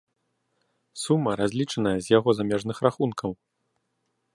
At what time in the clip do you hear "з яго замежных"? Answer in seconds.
2.07-2.77